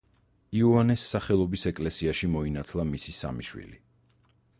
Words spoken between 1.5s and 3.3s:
ეკლესიაში მოინათლა მისი